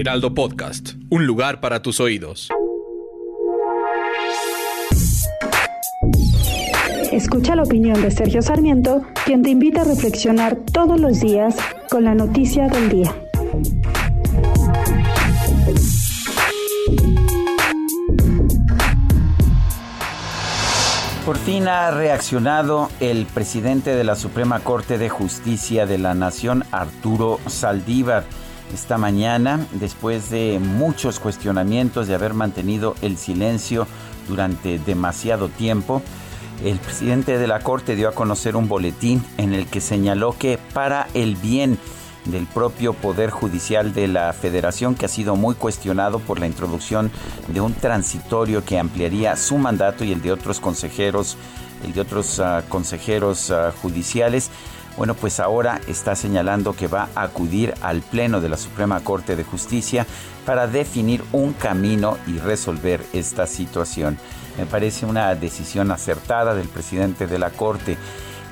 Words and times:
Heraldo 0.00 0.32
Podcast, 0.32 0.94
un 1.10 1.26
lugar 1.26 1.60
para 1.60 1.82
tus 1.82 2.00
oídos. 2.00 2.48
Escucha 7.12 7.54
la 7.54 7.64
opinión 7.64 8.00
de 8.00 8.10
Sergio 8.10 8.40
Sarmiento, 8.40 9.02
quien 9.26 9.42
te 9.42 9.50
invita 9.50 9.82
a 9.82 9.84
reflexionar 9.84 10.56
todos 10.72 10.98
los 10.98 11.20
días 11.20 11.54
con 11.90 12.04
la 12.04 12.14
noticia 12.14 12.68
del 12.68 12.88
día. 12.88 13.14
Por 21.26 21.36
fin 21.36 21.68
ha 21.68 21.90
reaccionado 21.90 22.88
el 23.00 23.26
presidente 23.26 23.94
de 23.94 24.04
la 24.04 24.16
Suprema 24.16 24.60
Corte 24.60 24.96
de 24.96 25.10
Justicia 25.10 25.84
de 25.84 25.98
la 25.98 26.14
Nación, 26.14 26.64
Arturo 26.72 27.38
Saldívar. 27.48 28.24
Esta 28.72 28.98
mañana, 28.98 29.66
después 29.72 30.30
de 30.30 30.60
muchos 30.60 31.18
cuestionamientos 31.18 32.06
de 32.06 32.14
haber 32.14 32.34
mantenido 32.34 32.94
el 33.02 33.16
silencio 33.16 33.86
durante 34.28 34.78
demasiado 34.78 35.48
tiempo, 35.48 36.02
el 36.64 36.78
presidente 36.78 37.38
de 37.38 37.46
la 37.46 37.60
Corte 37.60 37.96
dio 37.96 38.08
a 38.08 38.14
conocer 38.14 38.54
un 38.54 38.68
boletín 38.68 39.24
en 39.38 39.54
el 39.54 39.66
que 39.66 39.80
señaló 39.80 40.36
que 40.38 40.58
para 40.72 41.08
el 41.14 41.34
bien 41.34 41.78
del 42.26 42.46
propio 42.46 42.92
Poder 42.92 43.30
Judicial 43.30 43.92
de 43.92 44.06
la 44.06 44.32
Federación, 44.32 44.94
que 44.94 45.06
ha 45.06 45.08
sido 45.08 45.36
muy 45.36 45.54
cuestionado 45.54 46.18
por 46.20 46.38
la 46.38 46.46
introducción 46.46 47.10
de 47.48 47.60
un 47.60 47.74
transitorio 47.74 48.64
que 48.64 48.78
ampliaría 48.78 49.36
su 49.36 49.58
mandato 49.58 50.04
y 50.04 50.12
el 50.12 50.22
de 50.22 50.32
otros 50.32 50.60
consejeros, 50.60 51.36
el 51.84 51.92
de 51.92 52.02
otros 52.02 52.38
uh, 52.38 52.62
consejeros 52.68 53.50
uh, 53.50 53.72
judiciales. 53.82 54.50
Bueno, 55.00 55.14
pues 55.14 55.40
ahora 55.40 55.80
está 55.86 56.14
señalando 56.14 56.74
que 56.74 56.86
va 56.86 57.08
a 57.14 57.22
acudir 57.22 57.72
al 57.80 58.02
Pleno 58.02 58.42
de 58.42 58.50
la 58.50 58.58
Suprema 58.58 59.00
Corte 59.00 59.34
de 59.34 59.44
Justicia 59.44 60.06
para 60.44 60.66
definir 60.66 61.24
un 61.32 61.54
camino 61.54 62.18
y 62.26 62.36
resolver 62.36 63.02
esta 63.14 63.46
situación. 63.46 64.18
Me 64.58 64.66
parece 64.66 65.06
una 65.06 65.34
decisión 65.34 65.90
acertada 65.90 66.54
del 66.54 66.68
presidente 66.68 67.26
de 67.26 67.38
la 67.38 67.48
Corte. 67.48 67.96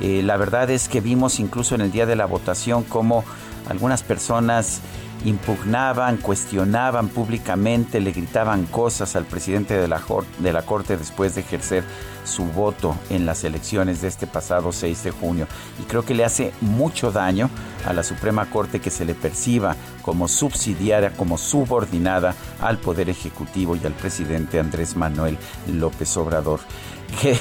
Eh, 0.00 0.22
la 0.22 0.36
verdad 0.36 0.70
es 0.70 0.88
que 0.88 1.00
vimos 1.00 1.40
incluso 1.40 1.74
en 1.74 1.80
el 1.80 1.90
día 1.90 2.06
de 2.06 2.14
la 2.14 2.26
votación 2.26 2.84
cómo 2.84 3.24
algunas 3.68 4.02
personas 4.02 4.80
impugnaban, 5.24 6.18
cuestionaban 6.18 7.08
públicamente, 7.08 8.00
le 8.00 8.12
gritaban 8.12 8.66
cosas 8.66 9.16
al 9.16 9.24
presidente 9.24 9.74
de 9.74 9.88
la, 9.88 10.00
de 10.38 10.52
la, 10.52 10.62
Corte 10.62 10.96
después 10.96 11.34
de 11.34 11.40
ejercer 11.40 11.84
su 12.24 12.44
voto 12.44 12.96
en 13.10 13.26
las 13.26 13.44
elecciones 13.44 14.02
de 14.02 14.08
este 14.08 14.26
pasado 14.26 14.72
6 14.72 15.04
de 15.04 15.10
junio. 15.10 15.46
Y 15.80 15.84
creo 15.84 16.04
que 16.04 16.14
le 16.14 16.24
hace 16.24 16.52
mucho 16.60 17.10
daño 17.10 17.50
a 17.86 17.92
la 17.92 18.02
Suprema 18.02 18.50
Corte 18.50 18.80
que 18.80 18.90
se 18.90 19.04
le 19.04 19.14
perciba 19.14 19.74
como 20.02 20.28
subsidiaria, 20.28 21.12
como 21.12 21.38
subordinada 21.38 22.34
al 22.60 22.78
Poder 22.78 23.08
Ejecutivo 23.08 23.76
y 23.76 23.84
al 23.84 23.94
presidente 23.94 24.60
Andrés 24.60 24.96
Manuel 24.96 25.38
López 25.66 26.16
Obrador. 26.16 26.60
Qué, 27.20 27.38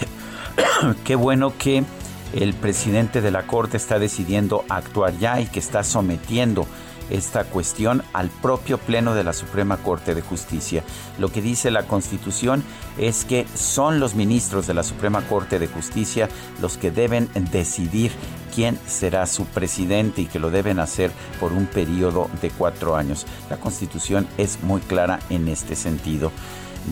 qué 1.04 1.16
bueno 1.16 1.54
que 1.58 1.84
el 2.36 2.54
presidente 2.54 3.22
de 3.22 3.32
la 3.32 3.48
Corte 3.48 3.78
está 3.78 3.98
decidiendo 3.98 4.66
actuar 4.70 5.18
ya 5.18 5.40
y 5.40 5.46
que 5.46 5.60
está 5.60 5.84
sometiendo 5.84 6.68
esta 7.10 7.44
cuestión 7.44 8.04
al 8.14 8.30
propio 8.30 8.78
Pleno 8.78 9.14
de 9.16 9.24
la 9.24 9.34
Suprema 9.34 9.78
Corte 9.78 10.16
de 10.16 10.22
Justicia. 10.22 10.84
Lo 11.20 11.30
que 11.30 11.42
dice 11.42 11.72
la 11.72 11.84
Constitución 11.84 12.64
es 12.98 13.26
que 13.26 13.46
son 13.54 14.00
los 14.00 14.16
ministros 14.16 14.68
de 14.68 14.74
la 14.74 14.84
Suprema 14.84 15.22
Corte 15.28 15.60
de 15.60 15.68
Justicia 15.68 16.30
los 16.62 16.78
que 16.78 16.92
deben 16.92 17.30
decidir 17.52 18.12
quién 18.54 18.80
será 18.88 19.28
su 19.28 19.46
presidente 19.46 20.22
y 20.22 20.26
que 20.26 20.40
lo 20.40 20.50
deben 20.50 20.80
hacer 20.80 21.12
por 21.40 21.54
un 21.54 21.68
periodo 21.68 22.30
de 22.42 22.50
cuatro 22.50 22.96
años. 22.96 23.26
La 23.50 23.58
Constitución 23.58 24.28
es 24.38 24.64
muy 24.64 24.82
clara 24.82 25.20
en 25.30 25.48
este 25.48 25.76
sentido. 25.76 26.32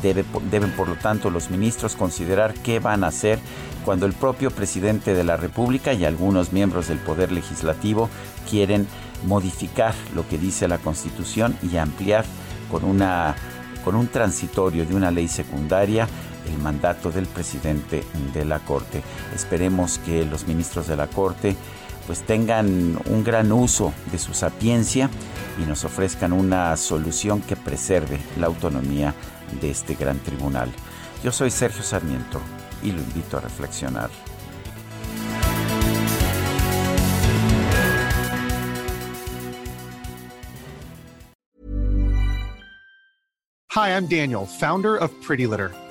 Deben 0.01 0.71
por 0.71 0.87
lo 0.87 0.95
tanto 0.95 1.29
los 1.29 1.49
ministros 1.49 1.95
considerar 1.95 2.53
qué 2.53 2.79
van 2.79 3.03
a 3.03 3.07
hacer 3.07 3.39
cuando 3.85 4.05
el 4.05 4.13
propio 4.13 4.51
presidente 4.51 5.13
de 5.13 5.23
la 5.23 5.37
República 5.37 5.93
y 5.93 6.05
algunos 6.05 6.53
miembros 6.53 6.87
del 6.87 6.99
Poder 6.99 7.31
Legislativo 7.31 8.09
quieren 8.49 8.87
modificar 9.25 9.93
lo 10.15 10.27
que 10.27 10.37
dice 10.37 10.67
la 10.67 10.77
Constitución 10.77 11.55
y 11.61 11.77
ampliar 11.77 12.25
con, 12.71 12.83
una, 12.83 13.35
con 13.83 13.95
un 13.95 14.07
transitorio 14.07 14.85
de 14.85 14.95
una 14.95 15.11
ley 15.11 15.27
secundaria 15.27 16.07
el 16.47 16.57
mandato 16.57 17.11
del 17.11 17.25
presidente 17.25 18.03
de 18.33 18.45
la 18.45 18.59
Corte. 18.59 19.01
Esperemos 19.33 19.99
que 19.99 20.25
los 20.25 20.47
ministros 20.47 20.87
de 20.87 20.95
la 20.95 21.07
Corte 21.07 21.55
pues 22.05 22.21
tengan 22.25 22.99
un 23.05 23.23
gran 23.23 23.51
uso 23.51 23.93
de 24.11 24.19
su 24.19 24.33
sapiencia 24.33 25.09
y 25.61 25.65
nos 25.65 25.85
ofrezcan 25.85 26.33
una 26.33 26.75
solución 26.75 27.41
que 27.41 27.55
preserve 27.55 28.19
la 28.37 28.47
autonomía 28.47 29.13
de 29.59 29.71
este 29.71 29.95
gran 29.95 30.19
tribunal. 30.19 30.71
Yo 31.23 31.31
soy 31.31 31.49
Sergio 31.49 31.83
Sarmiento 31.83 32.41
y 32.81 32.91
lo 32.91 32.99
invito 32.99 33.37
a 33.37 33.41
reflexionar. 33.41 34.09
Hi, 43.75 43.89
I'm 43.89 44.05
Daniel, 44.05 44.45
founder 44.45 44.95
of 44.95 45.11
Pretty 45.23 45.47
Litter. 45.47 45.82